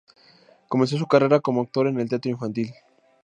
Comenzó 0.67 0.97
su 0.97 1.05
carrera 1.05 1.41
como 1.41 1.61
actor 1.61 1.85
en 1.85 1.99
el 1.99 2.09
teatro 2.09 2.31
infantil. 2.31 2.73